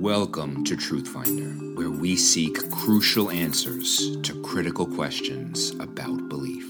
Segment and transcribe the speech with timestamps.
[0.00, 6.64] Welcome to Truth Finder, where we seek crucial answers to critical questions about belief.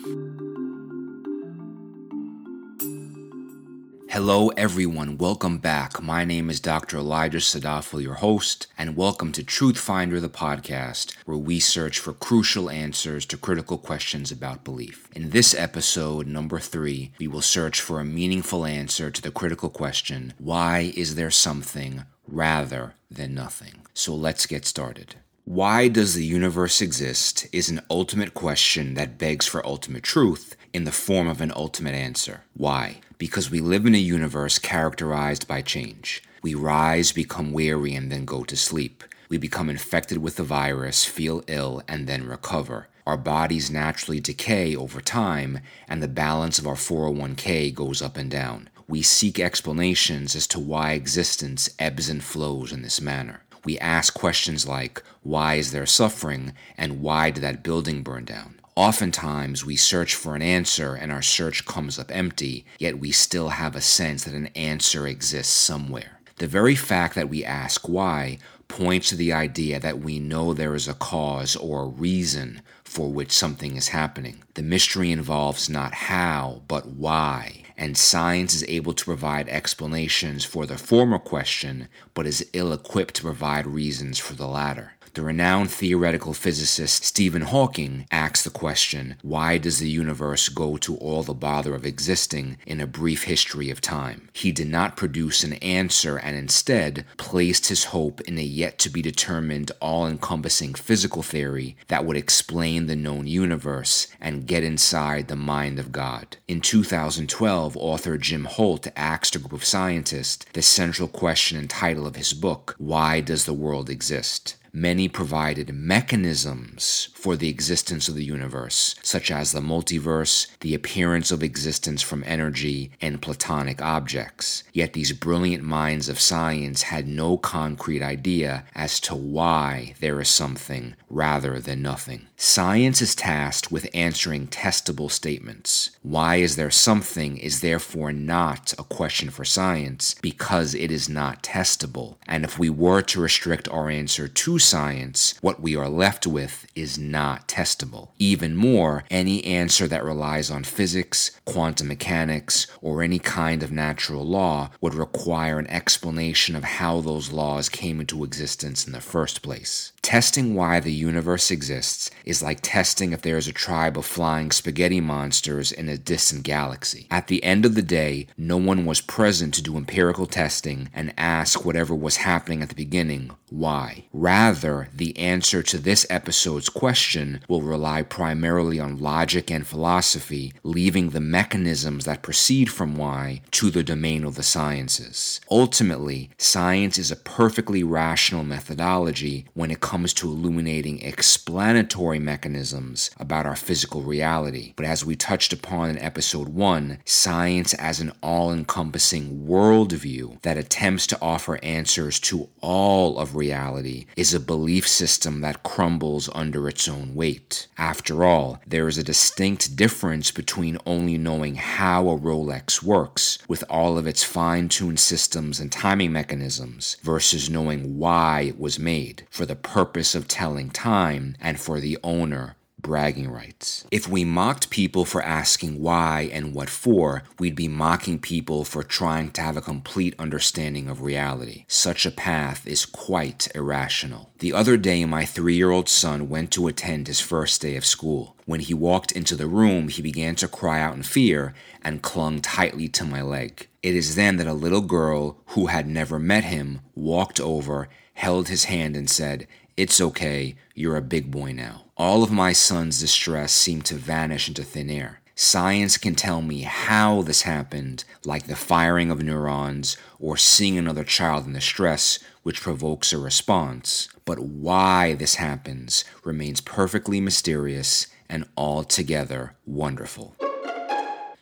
[4.10, 5.16] Hello, everyone.
[5.16, 6.02] Welcome back.
[6.02, 6.96] My name is Dr.
[6.96, 12.12] Elijah Sadafel, your host, and welcome to Truth Finder, the podcast, where we search for
[12.12, 15.06] crucial answers to critical questions about belief.
[15.14, 19.70] In this episode, number three, we will search for a meaningful answer to the critical
[19.70, 23.86] question why is there something rather than nothing?
[23.94, 25.16] So let's get started.
[25.44, 30.84] Why does the universe exist is an ultimate question that begs for ultimate truth in
[30.84, 32.42] the form of an ultimate answer.
[32.54, 33.00] Why?
[33.18, 36.22] Because we live in a universe characterized by change.
[36.42, 39.04] We rise, become weary, and then go to sleep.
[39.28, 42.88] We become infected with the virus, feel ill, and then recover.
[43.06, 48.30] Our bodies naturally decay over time, and the balance of our 401k goes up and
[48.30, 48.68] down.
[48.90, 53.44] We seek explanations as to why existence ebbs and flows in this manner.
[53.64, 58.58] We ask questions like, why is there suffering, and why did that building burn down?
[58.74, 63.50] Oftentimes, we search for an answer and our search comes up empty, yet we still
[63.50, 66.18] have a sense that an answer exists somewhere.
[66.38, 70.74] The very fact that we ask why points to the idea that we know there
[70.74, 74.42] is a cause or a reason for which something is happening.
[74.54, 80.66] The mystery involves not how, but why, and science is able to provide explanations for
[80.66, 84.92] the former question, but is ill equipped to provide reasons for the latter.
[85.14, 90.96] The renowned theoretical physicist Stephen Hawking asks the question why does the universe go to
[90.98, 94.28] all the bother of existing in a brief history of time?
[94.32, 98.88] He did not produce an answer and instead placed his hope in a yet to
[98.88, 105.26] be determined all encompassing physical theory that would explain the known universe and get inside
[105.26, 106.36] the mind of God.
[106.46, 112.06] In 2012, author Jim Holt asked a group of scientists the central question and title
[112.06, 114.54] of his book Why Does the World Exist?
[114.72, 121.30] Many provided mechanisms for the existence of the universe, such as the multiverse, the appearance
[121.30, 124.64] of existence from energy, and platonic objects.
[124.72, 130.28] Yet these brilliant minds of science had no concrete idea as to why there is
[130.28, 132.26] something rather than nothing.
[132.36, 135.90] Science is tasked with answering testable statements.
[136.02, 141.42] Why is there something is therefore not a question for science because it is not
[141.42, 142.16] testable.
[142.26, 146.66] And if we were to restrict our answer to science, what we are left with
[146.74, 148.10] is not testable.
[148.18, 154.24] Even more, any answer that relies on physics, quantum mechanics, or any kind of natural
[154.24, 159.42] law would require an explanation of how those laws came into existence in the first
[159.42, 159.92] place.
[160.02, 164.50] Testing why the universe exists is like testing if there is a tribe of flying
[164.50, 167.06] spaghetti monsters in a distant galaxy.
[167.10, 171.12] At the end of the day, no one was present to do empirical testing and
[171.18, 174.04] ask whatever was happening at the beginning why.
[174.12, 181.10] Rather, the answer to this episode's question will rely primarily on logic and philosophy, leaving
[181.10, 185.40] the mechanisms that proceed from why to the domain of the sciences.
[185.50, 193.46] Ultimately, science is a perfectly rational methodology when it comes to illuminating explanatory mechanisms about
[193.46, 194.74] our physical reality.
[194.76, 200.58] But as we touched upon in episode 1, science as an all encompassing worldview that
[200.58, 206.68] attempts to offer answers to all of reality is a belief system that crumbles under
[206.68, 207.66] its own weight.
[207.78, 213.62] After all, there is a distinct difference between only knowing how a Rolex works with
[213.70, 219.28] all of its fine tuned systems and timing mechanisms versus knowing why it was made
[219.30, 223.86] for the purpose of telling time and for the owner bragging rights.
[223.90, 228.82] If we mocked people for asking why and what for, we'd be mocking people for
[228.82, 231.64] trying to have a complete understanding of reality.
[231.68, 234.30] Such a path is quite irrational.
[234.38, 237.84] The other day, my three year old son went to attend his first day of
[237.84, 238.36] school.
[238.46, 242.40] When he walked into the room, he began to cry out in fear and clung
[242.40, 243.68] tightly to my leg.
[243.82, 248.48] It is then that a little girl who had never met him walked over, held
[248.48, 251.84] his hand, and said, It's okay, you're a big boy now.
[252.00, 255.20] All of my son's distress seemed to vanish into thin air.
[255.34, 261.04] Science can tell me how this happened, like the firing of neurons or seeing another
[261.04, 264.08] child in distress, which provokes a response.
[264.24, 270.36] But why this happens remains perfectly mysterious and altogether wonderful.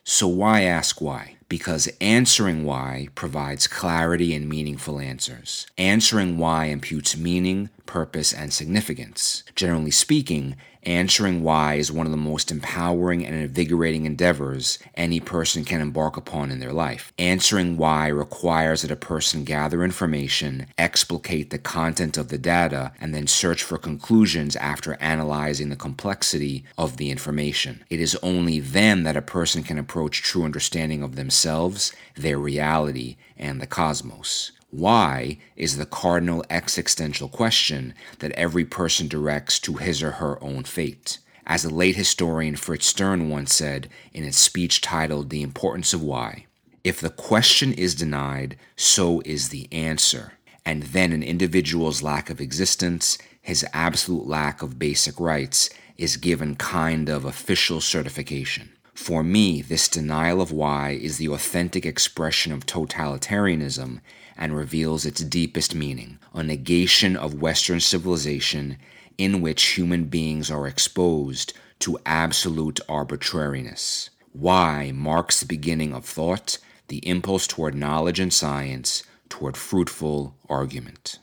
[0.02, 1.38] So, why ask why?
[1.48, 5.66] because answering why provides clarity and meaningful answers.
[5.78, 9.42] Answering why imputes meaning, purpose, and significance.
[9.56, 10.54] Generally speaking,
[10.84, 16.16] answering why is one of the most empowering and invigorating endeavors any person can embark
[16.16, 17.12] upon in their life.
[17.18, 23.12] Answering why requires that a person gather information, explicate the content of the data, and
[23.12, 27.82] then search for conclusions after analyzing the complexity of the information.
[27.90, 33.16] It is only then that a person can approach true understanding of themselves, their reality,
[33.36, 34.52] and the cosmos.
[34.70, 40.64] Why is the cardinal existential question that every person directs to his or her own
[40.64, 41.18] fate.
[41.46, 46.02] As the late historian Fritz Stern once said in a speech titled The Importance of
[46.02, 46.44] Why
[46.84, 50.34] If the question is denied, so is the answer.
[50.66, 56.56] And then an individual's lack of existence, his absolute lack of basic rights, is given
[56.56, 58.68] kind of official certification.
[58.92, 64.00] For me, this denial of why is the authentic expression of totalitarianism
[64.38, 68.78] and reveals its deepest meaning a negation of Western civilization
[69.18, 74.10] in which human beings are exposed to absolute arbitrariness.
[74.32, 81.18] Why marks the beginning of thought, the impulse toward knowledge and science, toward fruitful argument.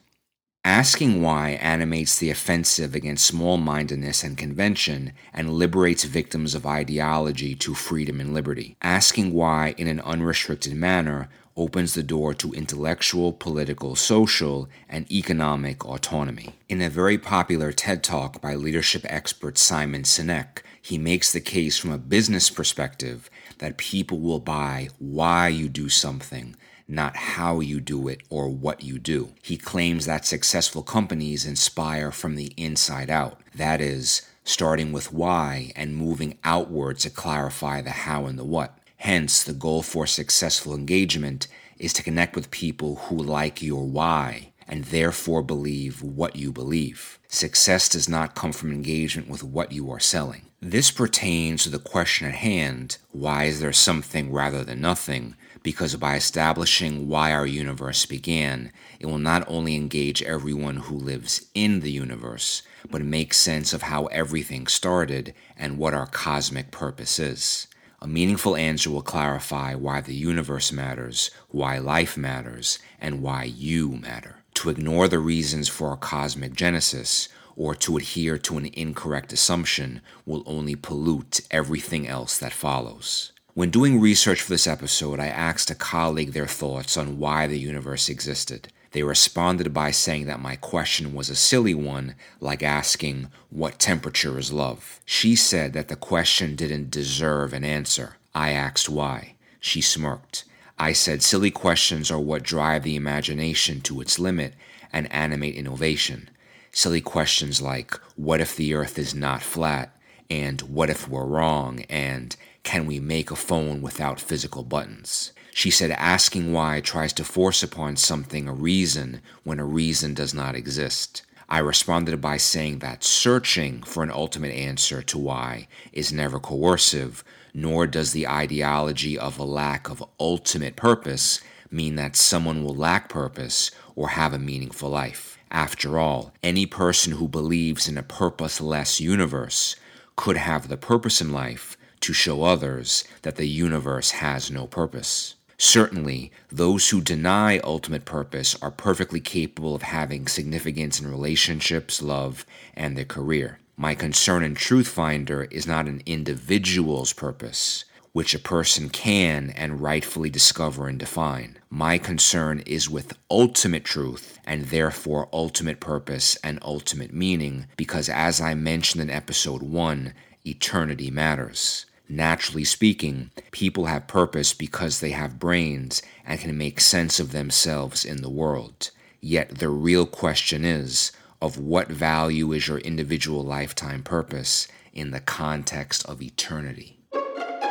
[0.65, 7.53] Asking why animates the offensive against small mindedness and convention and liberates victims of ideology
[7.55, 8.75] to freedom and liberty.
[8.81, 15.85] Asking why in an unrestricted manner opens the door to intellectual, political, social, and economic
[15.85, 16.53] autonomy.
[16.67, 21.77] In a very popular TED Talk by leadership expert Simon Sinek, he makes the case
[21.77, 23.29] from a business perspective
[23.59, 26.55] that people will buy why you do something,
[26.87, 29.33] not how you do it or what you do.
[29.41, 33.39] He claims that successful companies inspire from the inside out.
[33.55, 38.77] That is, starting with why and moving outward to clarify the how and the what.
[39.05, 41.47] Hence, the goal for successful engagement
[41.77, 47.19] is to connect with people who like your why and therefore believe what you believe.
[47.27, 50.47] Success does not come from engagement with what you are selling.
[50.59, 55.35] This pertains to the question at hand why is there something rather than nothing?
[55.61, 61.45] Because by establishing why our universe began, it will not only engage everyone who lives
[61.53, 67.19] in the universe, but make sense of how everything started and what our cosmic purpose
[67.19, 67.67] is.
[68.01, 73.91] A meaningful answer will clarify why the universe matters, why life matters, and why you
[73.91, 74.37] matter.
[74.55, 80.01] To ignore the reasons for a cosmic genesis or to adhere to an incorrect assumption
[80.25, 83.31] will only pollute everything else that follows.
[83.53, 87.57] When doing research for this episode, I asked a colleague their thoughts on why the
[87.57, 88.67] universe existed.
[88.95, 94.39] They responded by saying that my question was a silly one, like asking, What temperature
[94.39, 95.01] is love?
[95.03, 98.15] She said that the question didn't deserve an answer.
[98.33, 99.35] I asked why.
[99.59, 100.45] She smirked.
[100.79, 104.53] I said, Silly questions are what drive the imagination to its limit
[104.93, 106.29] and animate innovation.
[106.71, 109.93] Silly questions like, What if the earth is not flat?
[110.29, 111.81] And what if we're wrong?
[111.89, 112.33] And
[112.63, 115.33] can we make a phone without physical buttons?
[115.57, 120.33] She said asking why tries to force upon something a reason when a reason does
[120.33, 121.21] not exist.
[121.47, 127.23] I responded by saying that searching for an ultimate answer to why is never coercive,
[127.53, 131.39] nor does the ideology of a lack of ultimate purpose
[131.71, 135.37] mean that someone will lack purpose or have a meaningful life.
[135.49, 139.77] After all, any person who believes in a purposeless universe
[140.17, 145.35] could have the purpose in life to show others that the universe has no purpose.
[145.57, 152.45] Certainly, those who deny ultimate purpose are perfectly capable of having significance in relationships, love,
[152.73, 153.59] and their career.
[153.77, 159.81] My concern in Truth Finder is not an individual's purpose, which a person can and
[159.81, 161.57] rightfully discover and define.
[161.69, 168.39] My concern is with ultimate truth and therefore ultimate purpose and ultimate meaning, because as
[168.39, 170.13] I mentioned in episode 1,
[170.45, 171.85] eternity matters.
[172.07, 178.05] Naturally speaking, people have purpose because they have brains and can make sense of themselves
[178.05, 178.91] in the world.
[179.21, 185.19] Yet the real question is of what value is your individual lifetime purpose in the
[185.19, 186.99] context of eternity?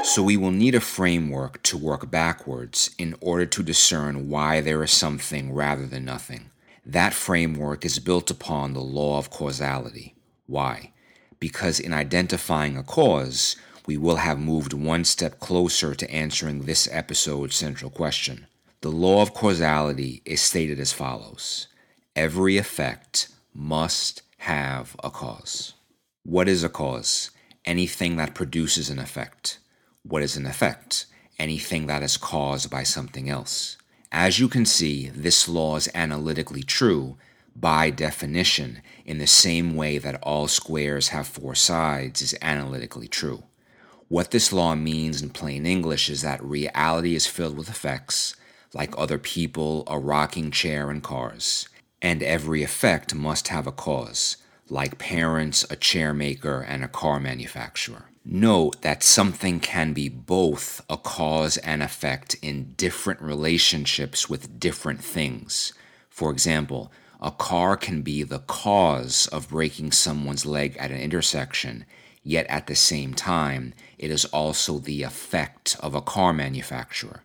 [0.02, 4.82] So we will need a framework to work backwards in order to discern why there
[4.82, 6.50] is something rather than nothing.
[6.84, 10.14] That framework is built upon the law of causality.
[10.46, 10.92] Why?
[11.40, 16.88] Because in identifying a cause, we will have moved one step closer to answering this
[16.90, 18.46] episode's central question.
[18.80, 21.68] The law of causality is stated as follows
[22.16, 25.74] Every effect must have a cause.
[26.22, 27.30] What is a cause?
[27.64, 29.58] Anything that produces an effect.
[30.02, 31.06] What is an effect?
[31.38, 33.76] Anything that is caused by something else.
[34.12, 37.16] As you can see, this law is analytically true,
[37.56, 43.44] by definition, in the same way that all squares have four sides, is analytically true.
[44.14, 48.36] What this law means in plain English is that reality is filled with effects,
[48.72, 51.68] like other people, a rocking chair, and cars,
[52.00, 54.36] and every effect must have a cause,
[54.68, 58.04] like parents, a chair maker, and a car manufacturer.
[58.24, 65.02] Note that something can be both a cause and effect in different relationships with different
[65.02, 65.72] things.
[66.08, 71.84] For example, a car can be the cause of breaking someone's leg at an intersection,
[72.24, 77.22] yet at the same time, it is also the effect of a car manufacturer.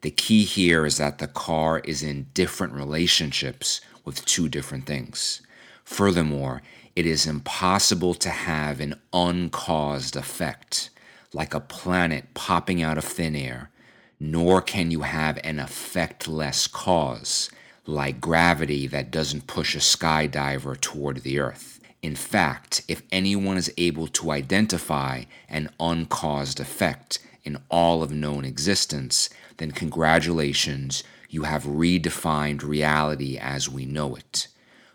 [0.00, 5.42] The key here is that the car is in different relationships with two different things.
[5.84, 6.62] Furthermore,
[6.96, 10.90] it is impossible to have an uncaused effect,
[11.32, 13.70] like a planet popping out of thin air,
[14.18, 17.50] nor can you have an effectless cause,
[17.86, 21.79] like gravity that doesn't push a skydiver toward the Earth.
[22.02, 28.44] In fact, if anyone is able to identify an uncaused effect in all of known
[28.44, 29.28] existence,
[29.58, 34.48] then congratulations, you have redefined reality as we know it.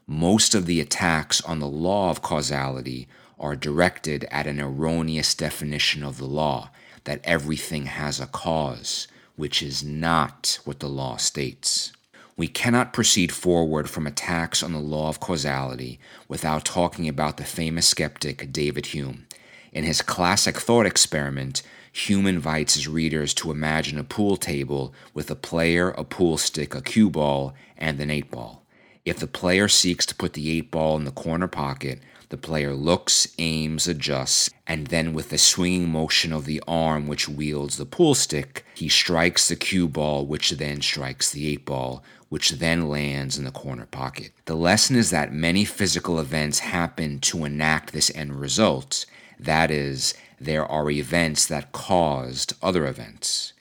[0.08, 3.08] Most of the attacks on the law of causality
[3.40, 6.70] are directed at an erroneous definition of the law
[7.04, 11.92] that everything has a cause, which is not what the law states.
[12.38, 17.46] We cannot proceed forward from attacks on the law of causality without talking about the
[17.46, 19.26] famous skeptic David Hume.
[19.72, 21.62] In his classic thought experiment,
[21.94, 26.76] Hume invites his readers to imagine a pool table with a player, a pool stick,
[26.76, 28.66] a cue ball, and an eight ball.
[29.06, 32.02] If the player seeks to put the eight ball in the corner pocket,
[32.36, 37.30] the player looks, aims, adjusts, and then with the swinging motion of the arm which
[37.30, 42.04] wields the pool stick, he strikes the cue ball, which then strikes the eight ball,
[42.28, 44.34] which then lands in the corner pocket.
[44.44, 49.06] The lesson is that many physical events happen to enact this end result.
[49.40, 53.54] That is, there are events that caused other events.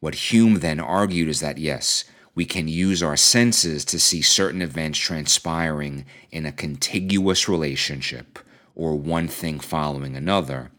[0.00, 2.04] What Hume then argued is that yes,
[2.36, 8.38] we can use our senses to see certain events transpiring in a contiguous relationship
[8.76, 10.70] or one thing following another,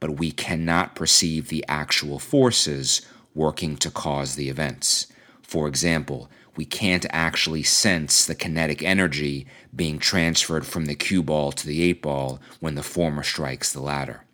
[0.00, 3.02] but we cannot perceive the actual forces
[3.34, 5.06] working to cause the events.
[5.42, 11.52] For example, we can't actually sense the kinetic energy being transferred from the cue ball
[11.52, 14.24] to the eight ball when the former strikes the latter.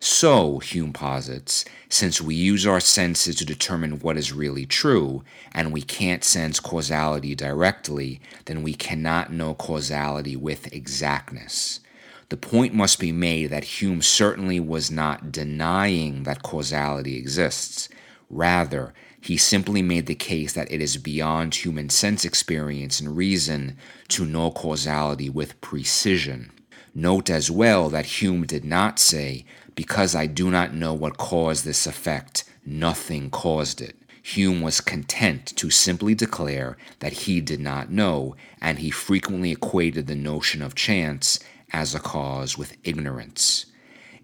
[0.00, 5.72] So, Hume posits, since we use our senses to determine what is really true, and
[5.72, 11.80] we can't sense causality directly, then we cannot know causality with exactness.
[12.28, 17.88] The point must be made that Hume certainly was not denying that causality exists.
[18.30, 23.76] Rather, he simply made the case that it is beyond human sense experience and reason
[24.08, 26.52] to know causality with precision.
[26.98, 29.44] Note as well that Hume did not say
[29.76, 33.94] because I do not know what caused this effect, nothing caused it.
[34.20, 40.08] Hume was content to simply declare that he did not know, and he frequently equated
[40.08, 41.38] the notion of chance
[41.72, 43.66] as a cause with ignorance.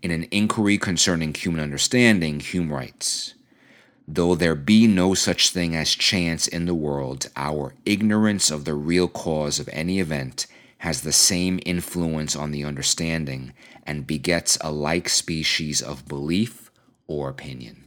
[0.03, 3.35] In an inquiry concerning human understanding, Hume writes
[4.09, 8.75] Though there be no such thing as chance in the world, our ignorance of the
[8.75, 10.49] real cause of any event
[10.85, 16.71] has the same influence on the understanding and begets a like species of belief
[17.07, 17.85] or opinion.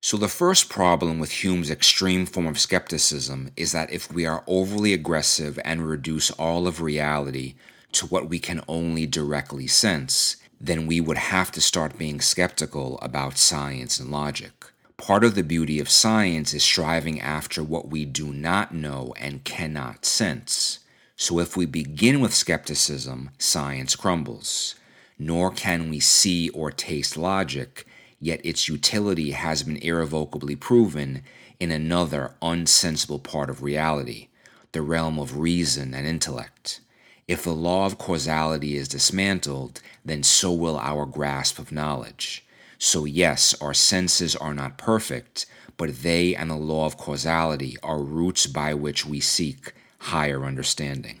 [0.00, 4.44] So, the first problem with Hume's extreme form of skepticism is that if we are
[4.46, 7.56] overly aggressive and reduce all of reality
[7.90, 12.96] to what we can only directly sense, then we would have to start being skeptical
[13.02, 14.66] about science and logic.
[14.98, 19.42] Part of the beauty of science is striving after what we do not know and
[19.42, 20.78] cannot sense.
[21.18, 24.74] So if we begin with skepticism, science crumbles.
[25.18, 27.86] Nor can we see or taste logic,
[28.20, 31.22] yet its utility has been irrevocably proven
[31.58, 34.28] in another unsensible part of reality,
[34.72, 36.80] the realm of reason and intellect.
[37.26, 42.44] If the law of causality is dismantled, then so will our grasp of knowledge.
[42.78, 45.46] So, yes, our senses are not perfect,
[45.78, 49.72] but they and the law of causality are roots by which we seek
[50.06, 51.20] higher understanding.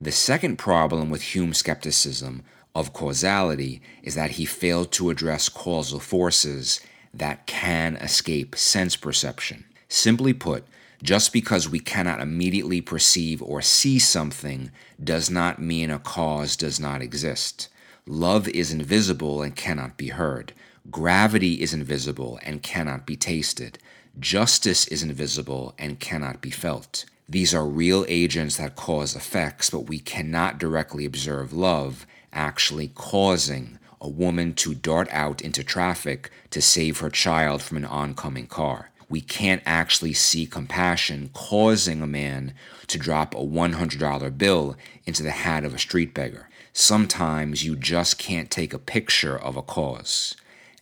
[0.00, 2.42] The second problem with Hume's skepticism
[2.74, 6.80] of causality is that he failed to address causal forces
[7.12, 9.64] that can escape sense perception.
[9.88, 10.64] Simply put,
[11.00, 14.72] just because we cannot immediately perceive or see something
[15.02, 17.68] does not mean a cause does not exist.
[18.06, 20.52] Love is invisible and cannot be heard.
[20.90, 23.78] Gravity is invisible and cannot be tasted.
[24.18, 27.04] Justice is invisible and cannot be felt.
[27.26, 33.78] These are real agents that cause effects, but we cannot directly observe love actually causing
[33.98, 38.90] a woman to dart out into traffic to save her child from an oncoming car.
[39.08, 42.52] We can't actually see compassion causing a man
[42.88, 44.76] to drop a $100 bill
[45.06, 46.50] into the hat of a street beggar.
[46.74, 50.36] Sometimes you just can't take a picture of a cause.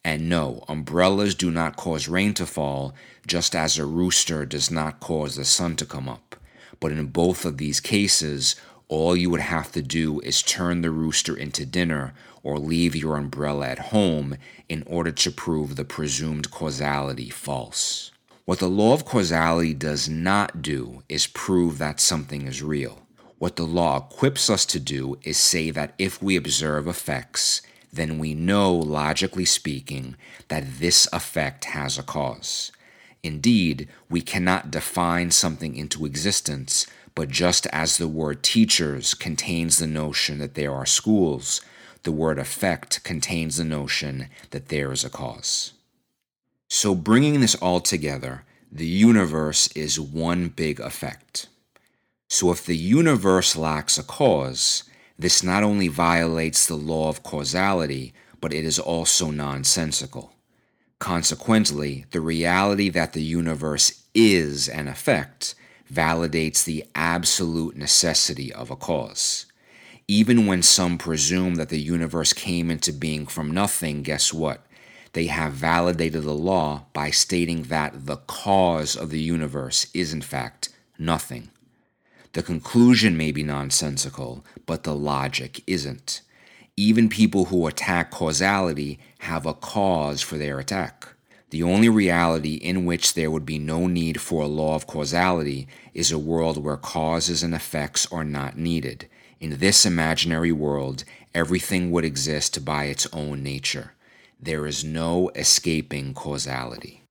[0.05, 2.95] And no, umbrellas do not cause rain to fall,
[3.27, 6.32] just as a rooster does not cause the sun to come up.
[6.83, 8.57] But in both of these cases,
[8.89, 12.13] all you would have to do is turn the rooster into dinner
[12.43, 14.37] or leave your umbrella at home
[14.69, 18.11] in order to prove the presumed causality false.
[18.47, 23.07] What the law of causality does not do is prove that something is real.
[23.39, 27.63] What the law equips us to do is say that if we observe effects,
[27.93, 30.17] then we know, logically speaking,
[30.49, 32.73] that this effect has a cause.
[33.23, 39.87] Indeed, we cannot define something into existence, but just as the word teachers contains the
[39.87, 41.61] notion that there are schools,
[42.03, 45.73] the word effect contains the notion that there is a cause.
[46.69, 51.49] So, bringing this all together, the universe is one big effect.
[52.29, 54.85] So, if the universe lacks a cause,
[55.19, 60.33] this not only violates the law of causality, but it is also nonsensical.
[61.03, 65.57] Consequently, the reality that the universe is an effect
[65.93, 69.47] validates the absolute necessity of a cause.
[70.07, 74.65] Even when some presume that the universe came into being from nothing, guess what?
[75.13, 80.23] They have validated the law by stating that the cause of the universe is, in
[80.23, 80.69] fact,
[81.01, 81.49] nothing.
[82.33, 86.21] The conclusion may be nonsensical, but the logic isn't.
[86.77, 91.07] Even people who attack causality have a cause for their attack.
[91.51, 95.69] The only reality in which there would be no need for a law of causality
[95.93, 99.07] is a world where causes and effects are not needed.
[99.39, 103.93] In this imaginary world, everything would exist by its own nature.
[104.41, 107.03] There is no escaping causality.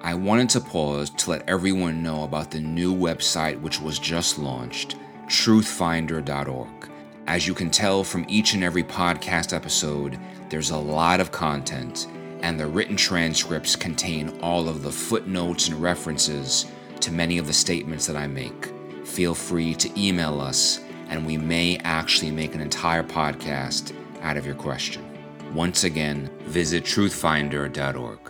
[0.00, 4.38] I wanted to pause to let everyone know about the new website which was just
[4.38, 4.94] launched,
[5.26, 6.90] truthfinder.org.
[7.26, 10.16] As you can tell from each and every podcast episode,
[10.48, 12.06] there's a lot of content,
[12.42, 16.66] and the written transcripts contain all of the footnotes and references
[17.00, 18.72] to many of the statements that I make.
[19.04, 24.46] Feel free to email us, and we may actually make an entire podcast out of
[24.46, 25.04] your question.
[25.52, 28.20] Once again, visit truthfinder.org.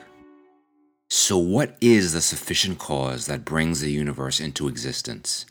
[1.11, 5.45] So, what is the sufficient cause that brings the universe into existence?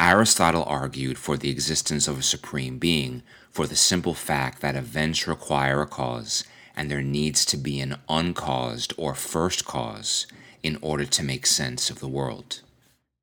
[0.00, 5.26] Aristotle argued for the existence of a supreme being for the simple fact that events
[5.26, 6.44] require a cause
[6.76, 10.28] and there needs to be an uncaused or first cause
[10.62, 12.60] in order to make sense of the world.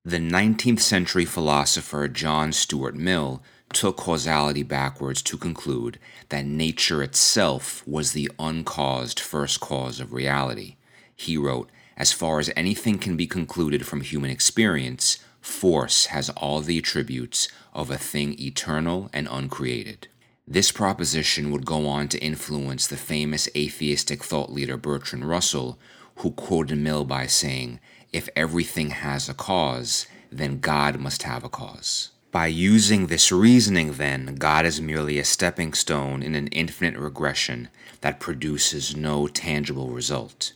[0.04, 7.88] The 19th century philosopher John Stuart Mill took causality backwards to conclude that nature itself
[7.88, 10.76] was the uncaused first cause of reality.
[11.16, 16.62] He wrote, As far as anything can be concluded from human experience, force has all
[16.62, 20.08] the attributes of a thing eternal and uncreated.
[20.48, 25.80] This proposition would go on to influence the famous atheistic thought leader Bertrand Russell,
[26.18, 27.80] who quoted Mill by saying,
[28.14, 32.12] If everything has a cause, then God must have a cause.
[32.32, 37.70] By using this reasoning, then, God is merely a stepping stone in an infinite regression
[38.02, 40.54] that produces no tangible result.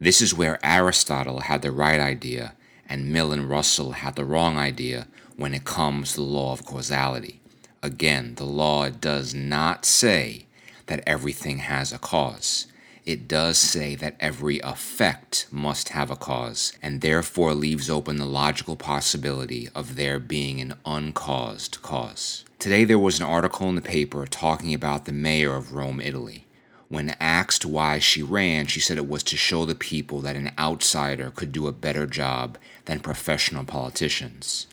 [0.00, 2.54] This is where Aristotle had the right idea
[2.88, 6.64] and Mill and Russell had the wrong idea when it comes to the law of
[6.64, 7.40] causality.
[7.82, 10.46] Again, the law does not say
[10.86, 12.66] that everything has a cause.
[13.04, 18.26] It does say that every effect must have a cause, and therefore leaves open the
[18.26, 22.44] logical possibility of there being an uncaused cause.
[22.58, 26.44] Today, there was an article in the paper talking about the mayor of Rome, Italy.
[26.90, 30.52] When asked why she ran, she said it was to show the people that an
[30.58, 34.66] outsider could do a better job than professional politicians.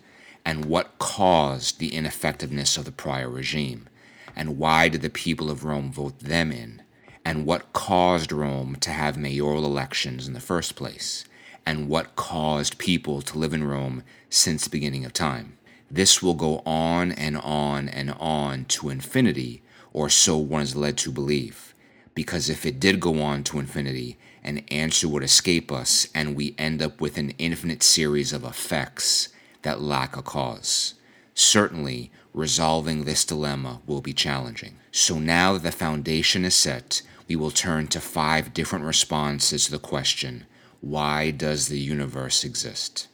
[0.46, 3.90] And what caused the ineffectiveness of the prior regime?
[4.34, 6.82] And why did the people of Rome vote them in?
[7.26, 11.26] And what caused Rome to have mayoral elections in the first place?
[11.66, 15.58] And what caused people to live in Rome since the beginning of time?
[15.92, 20.98] This will go on and on and on to infinity, or so one is led
[21.00, 21.75] to believe
[22.16, 26.56] because if it did go on to infinity, an answer would escape us and we
[26.58, 29.30] end up with an infinite series of effects
[29.62, 30.96] that lack a cause.
[31.34, 34.78] Certainly, resolving this dilemma will be challenging.
[34.92, 39.72] So now that the foundation is set, we will turn to five different responses to
[39.72, 40.46] the question
[40.82, 43.08] why does the universe exist?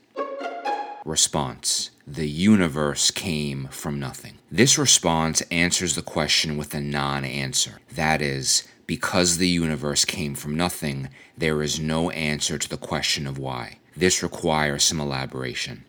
[1.05, 4.39] Response The universe came from nothing.
[4.51, 7.79] This response answers the question with a non answer.
[7.93, 13.25] That is, because the universe came from nothing, there is no answer to the question
[13.25, 13.77] of why.
[13.95, 15.85] This requires some elaboration.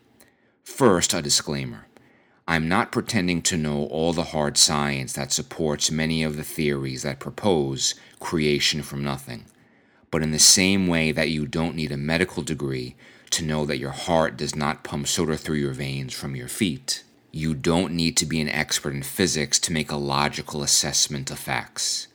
[0.63, 1.87] First, a disclaimer.
[2.47, 7.03] I'm not pretending to know all the hard science that supports many of the theories
[7.03, 9.47] that propose creation from nothing.
[10.09, 12.95] But in the same way that you don't need a medical degree
[13.31, 17.03] to know that your heart does not pump soda through your veins from your feet,
[17.33, 21.37] you don't need to be an expert in physics to make a logical assessment of
[21.37, 22.07] facts.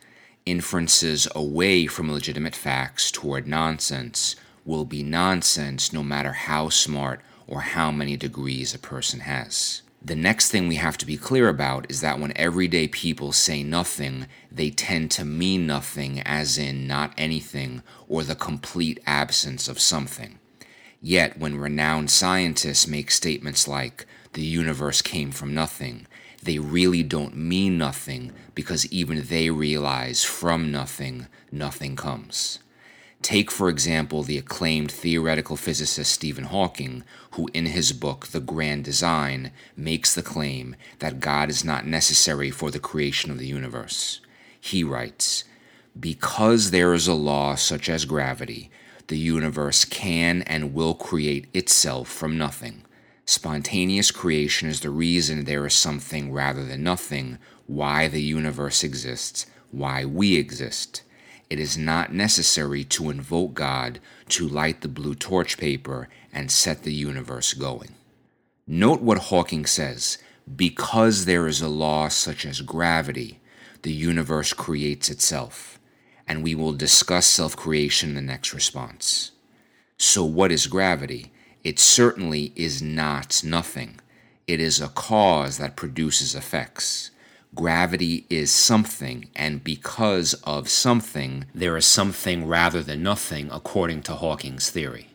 [0.45, 7.61] Inferences away from legitimate facts toward nonsense will be nonsense no matter how smart or
[7.61, 9.81] how many degrees a person has.
[10.01, 13.63] The next thing we have to be clear about is that when everyday people say
[13.63, 19.79] nothing, they tend to mean nothing, as in not anything or the complete absence of
[19.79, 20.39] something.
[21.01, 26.07] Yet, when renowned scientists make statements like, the universe came from nothing,
[26.41, 32.59] they really don't mean nothing because even they realize from nothing, nothing comes.
[33.21, 38.85] Take, for example, the acclaimed theoretical physicist Stephen Hawking, who in his book, The Grand
[38.85, 44.21] Design, makes the claim that God is not necessary for the creation of the universe.
[44.59, 45.43] He writes,
[45.99, 48.71] Because there is a law such as gravity,
[49.07, 52.85] the universe can and will create itself from nothing.
[53.29, 57.37] Spontaneous creation is the reason there is something rather than nothing,
[57.67, 61.03] why the universe exists, why we exist
[61.47, 66.81] it is not necessary to invoke God to light the blue torch paper and set
[66.81, 67.93] the universe going.
[68.65, 70.17] Note what Hawking says
[70.55, 73.39] because there is a law such as gravity,
[73.83, 75.77] the universe creates itself.
[76.27, 79.31] And we will discuss self creation in the next response.
[79.97, 81.31] So, what is gravity?
[81.63, 83.99] It certainly is not nothing.
[84.47, 87.11] It is a cause that produces effects
[87.55, 94.13] gravity is something, and because of something, there is something rather than nothing, according to
[94.13, 95.07] Hawking's theory.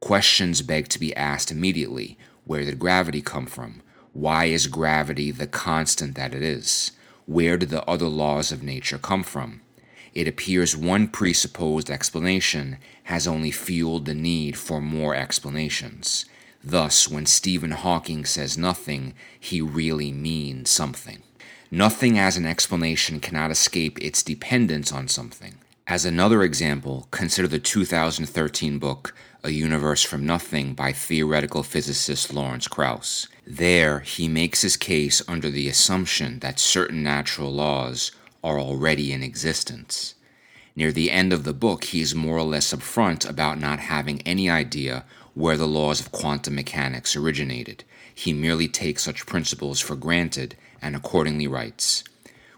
[0.00, 3.82] Questions beg to be asked immediately where did gravity come from?
[4.12, 6.92] Why is gravity the constant that it is?
[7.26, 9.60] Where did the other laws of nature come from?
[10.14, 16.26] It appears one presupposed explanation has only fueled the need for more explanations.
[16.62, 21.22] Thus, when Stephen Hawking says nothing, he really means something.
[21.70, 25.54] Nothing as an explanation cannot escape its dependence on something.
[25.86, 29.14] As another example, consider the 2013 book
[29.44, 33.28] A Universe from Nothing by theoretical physicist Lawrence Krauss.
[33.46, 38.10] There, he makes his case under the assumption that certain natural laws
[38.42, 40.16] are already in existence.
[40.76, 44.20] Near the end of the book, he is more or less upfront about not having
[44.22, 47.82] any idea where the laws of quantum mechanics originated.
[48.14, 52.04] He merely takes such principles for granted and accordingly writes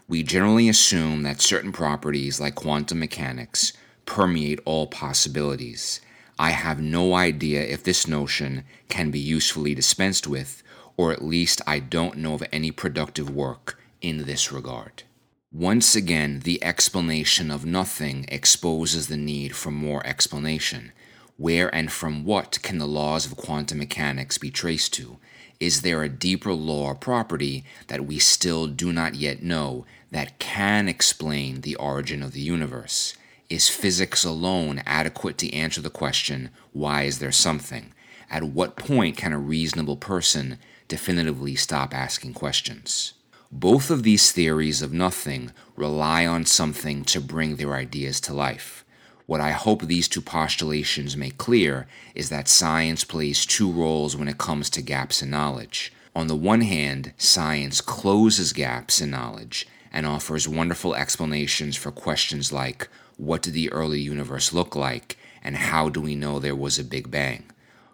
[0.09, 3.71] We generally assume that certain properties, like quantum mechanics,
[4.05, 6.01] permeate all possibilities.
[6.37, 10.61] I have no idea if this notion can be usefully dispensed with,
[10.97, 15.03] or at least I don't know of any productive work in this regard.
[15.51, 20.91] Once again, the explanation of nothing exposes the need for more explanation.
[21.37, 25.17] Where and from what can the laws of quantum mechanics be traced to?
[25.59, 30.37] Is there a deeper law or property that we still do not yet know that
[30.37, 33.15] can explain the origin of the universe?
[33.49, 37.91] Is physics alone adequate to answer the question, why is there something?
[38.29, 43.13] At what point can a reasonable person definitively stop asking questions?
[43.51, 48.85] Both of these theories of nothing rely on something to bring their ideas to life.
[49.25, 54.27] What I hope these two postulations make clear is that science plays two roles when
[54.27, 55.91] it comes to gaps in knowledge.
[56.15, 62.53] On the one hand, science closes gaps in knowledge and offers wonderful explanations for questions
[62.53, 66.77] like what did the early universe look like and how do we know there was
[66.77, 67.45] a Big Bang?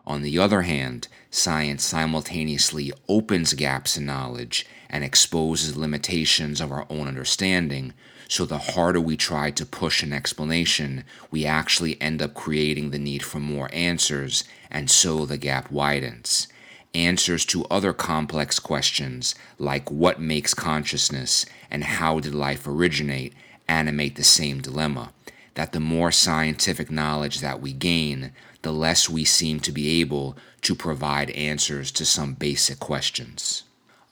[0.06, 6.86] On the other hand, science simultaneously opens gaps in knowledge and exposes limitations of our
[6.89, 7.93] own understanding
[8.28, 13.00] so the harder we try to push an explanation, we actually end up creating the
[13.00, 16.48] need for more answers, and so the gap widens.
[16.93, 23.34] Answers to other complex questions, like what makes consciousness and how did life originate,
[23.67, 25.12] animate the same dilemma.
[25.54, 30.38] That the more scientific knowledge that we gain, the less we seem to be able
[30.62, 33.63] to provide answers to some basic questions.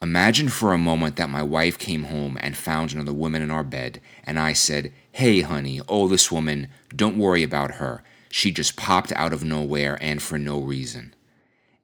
[0.03, 3.63] Imagine for a moment that my wife came home and found another woman in our
[3.63, 8.03] bed, and I said, Hey, honey, oh, this woman, don't worry about her.
[8.29, 11.15] She just popped out of nowhere and for no reason.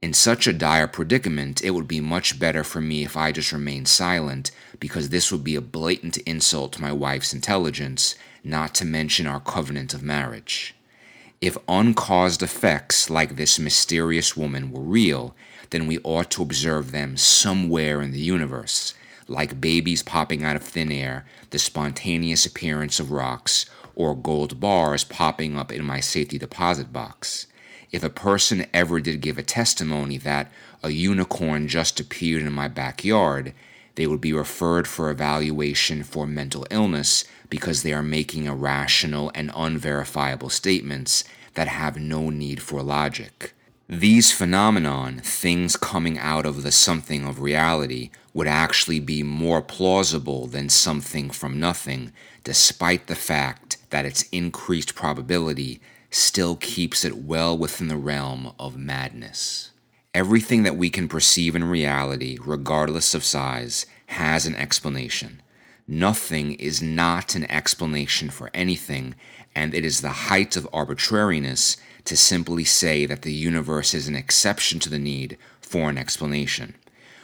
[0.02, 3.54] In such a dire predicament, it would be much better for me if I just
[3.54, 4.52] remained silent,
[4.82, 9.40] because this would be a blatant insult to my wife's intelligence, not to mention our
[9.40, 10.76] covenant of marriage.
[11.40, 15.36] If uncaused effects like this mysterious woman were real,
[15.70, 18.94] then we ought to observe them somewhere in the universe,
[19.28, 25.04] like babies popping out of thin air, the spontaneous appearance of rocks, or gold bars
[25.04, 27.48] popping up in my safety deposit box.
[27.92, 30.52] If a person ever did give a testimony that
[30.84, 33.54] a unicorn just appeared in my backyard,
[33.96, 39.52] they would be referred for evaluation for mental illness because they are making irrational and
[39.56, 41.24] unverifiable statements
[41.56, 43.54] that have no need for logic.
[43.92, 50.46] These phenomenon, things coming out of the something of reality, would actually be more plausible
[50.46, 52.12] than something from nothing,
[52.44, 58.78] despite the fact that its increased probability still keeps it well within the realm of
[58.78, 59.72] madness.
[60.14, 65.42] Everything that we can perceive in reality, regardless of size, has an explanation.
[65.88, 69.16] Nothing is not an explanation for anything,
[69.56, 71.78] and it is the height of arbitrariness
[72.10, 76.74] to simply say that the universe is an exception to the need for an explanation.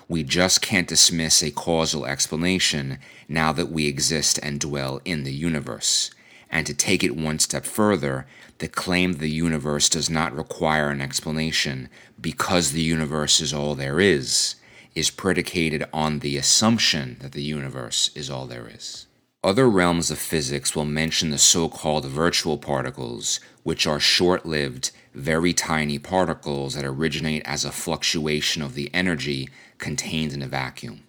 [0.07, 5.33] We just can't dismiss a causal explanation now that we exist and dwell in the
[5.33, 6.11] universe.
[6.51, 8.27] And to take it one step further,
[8.59, 11.89] the claim the universe does not require an explanation
[12.21, 14.55] because the universe is all there is
[14.93, 19.07] is predicated on the assumption that the universe is all there is.
[19.45, 24.89] Other realms of physics will mention the so called virtual particles, which are short lived,
[25.13, 31.03] very tiny particles that originate as a fluctuation of the energy contained in a vacuum.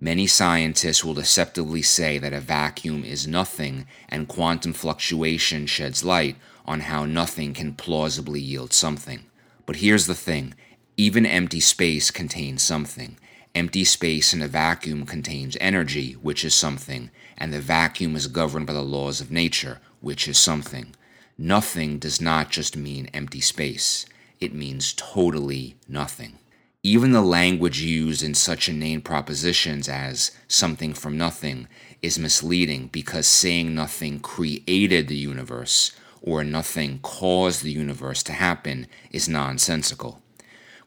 [0.00, 6.36] Many scientists will deceptively say that a vacuum is nothing, and quantum fluctuation sheds light
[6.64, 9.24] on how nothing can plausibly yield something.
[9.66, 10.54] But here's the thing
[10.96, 13.16] even empty space contains something.
[13.52, 18.66] Empty space in a vacuum contains energy, which is something, and the vacuum is governed
[18.66, 20.94] by the laws of nature, which is something.
[21.36, 24.06] Nothing does not just mean empty space,
[24.38, 26.38] it means totally nothing.
[26.84, 31.66] Even the language used in such inane propositions as something from nothing
[32.02, 38.86] is misleading because saying nothing created the universe or nothing caused the universe to happen
[39.10, 40.22] is nonsensical.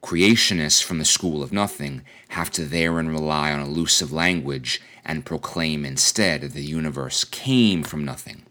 [0.04, 5.86] Creationists from the school of nothing have to therein rely on elusive language and proclaim
[5.86, 8.44] instead that the universe came from nothing.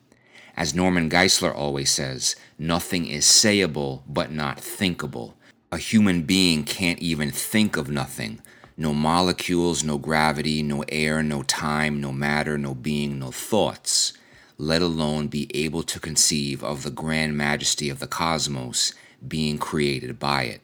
[0.57, 5.37] As Norman Geisler always says, nothing is sayable but not thinkable
[5.73, 8.39] a human being can't even think of nothing.
[8.77, 14.13] No molecules, no gravity, no air, no time, no matter, no being, no thoughts,
[14.59, 18.93] let alone be able to conceive of the grand majesty of the cosmos
[19.27, 20.61] being created by it.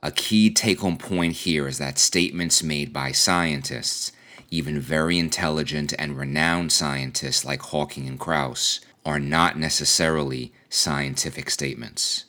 [0.00, 4.12] A key take home point here is that statements made by scientists,
[4.48, 12.26] even very intelligent and renowned scientists like Hawking and Krauss, are not necessarily scientific statements.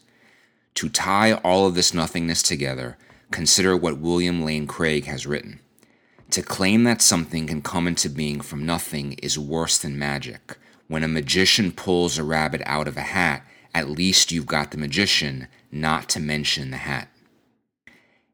[0.75, 2.97] To tie all of this nothingness together,
[3.29, 5.60] consider what William Lane Craig has written.
[6.32, 10.58] To claim that something can come into being from nothing is worse than magic.
[10.88, 14.77] When a magician pulls a rabbit out of a hat, at least you've got the
[14.77, 17.10] magician, not to mention the hat.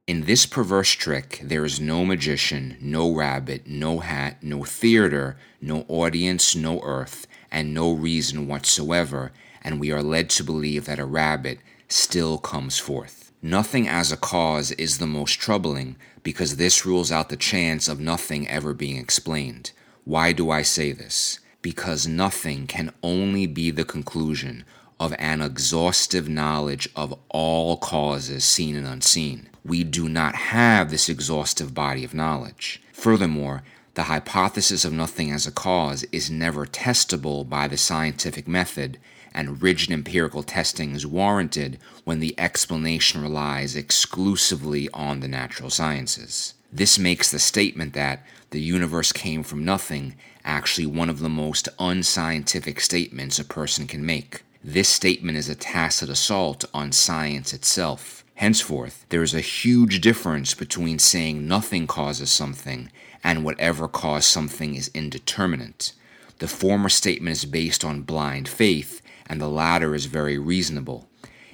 [0.07, 5.83] In this perverse trick, there is no magician, no rabbit, no hat, no theater, no
[5.87, 9.31] audience, no earth, and no reason whatsoever,
[9.63, 13.31] and we are led to believe that a rabbit still comes forth.
[13.41, 17.99] Nothing as a cause is the most troubling because this rules out the chance of
[17.99, 19.71] nothing ever being explained.
[20.03, 21.39] Why do I say this?
[21.63, 24.65] Because nothing can only be the conclusion
[24.99, 29.49] of an exhaustive knowledge of all causes seen and unseen.
[29.65, 32.83] We do not have this exhaustive body of knowledge.
[32.93, 33.63] Furthermore,
[33.95, 38.99] the hypothesis of nothing as a cause is never testable by the scientific method
[39.33, 46.53] and rigid empirical testing is warranted when the explanation relies exclusively on the natural sciences.
[46.71, 51.67] This makes the statement that the universe came from nothing actually one of the most
[51.79, 54.43] unscientific statements a person can make.
[54.63, 58.24] This statement is a tacit assault on science itself.
[58.35, 62.91] Henceforth, there is a huge difference between saying nothing causes something
[63.23, 65.93] and whatever caused something is indeterminate.
[66.39, 71.07] The former statement is based on blind faith, and the latter is very reasonable.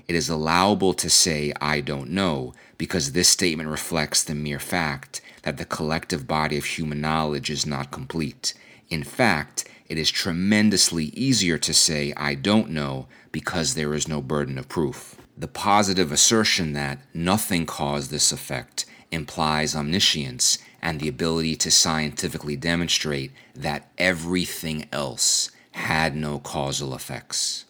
[0.07, 5.21] It is allowable to say, I don't know, because this statement reflects the mere fact
[5.43, 8.55] that the collective body of human knowledge is not complete.
[8.89, 14.19] In fact, it is tremendously easier to say, I don't know, because there is no
[14.19, 15.20] burden of proof.
[15.41, 22.55] The positive assertion that nothing caused this effect implies omniscience and the ability to scientifically
[22.55, 27.65] demonstrate that everything else had no causal effects.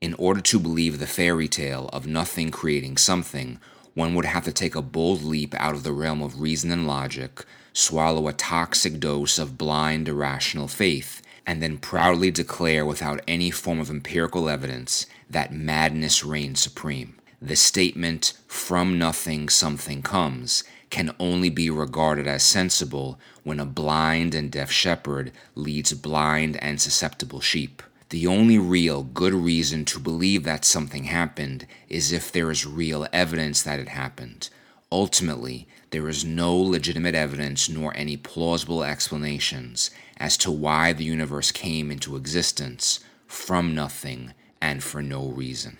[0.00, 3.58] In order to believe the fairy tale of nothing creating something,
[3.94, 6.86] one would have to take a bold leap out of the realm of reason and
[6.86, 13.50] logic, swallow a toxic dose of blind, irrational faith, and then proudly declare without any
[13.50, 17.14] form of empirical evidence that madness reigns supreme.
[17.40, 24.34] The statement, from nothing something comes, can only be regarded as sensible when a blind
[24.34, 27.82] and deaf shepherd leads blind and susceptible sheep.
[28.08, 33.06] The only real good reason to believe that something happened is if there is real
[33.12, 34.48] evidence that it happened.
[34.90, 41.52] Ultimately, there is no legitimate evidence nor any plausible explanations as to why the universe
[41.52, 45.78] came into existence from nothing and for no reason.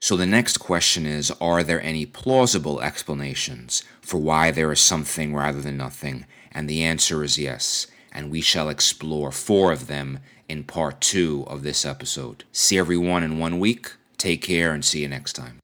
[0.00, 5.34] So the next question is Are there any plausible explanations for why there is something
[5.34, 6.26] rather than nothing?
[6.52, 7.86] And the answer is yes.
[8.12, 12.44] And we shall explore four of them in part two of this episode.
[12.52, 13.92] See everyone in one week.
[14.16, 15.60] Take care and see you next time.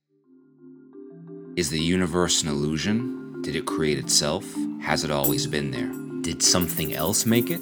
[1.56, 3.42] Is the universe an illusion?
[3.42, 4.44] Did it create itself?
[4.82, 5.90] Has it always been there?
[6.22, 7.60] Did something else make it?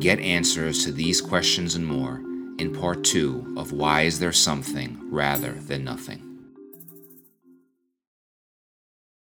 [0.00, 2.20] Get answers to these questions and more
[2.60, 6.29] in part two of Why Is There Something Rather Than Nothing?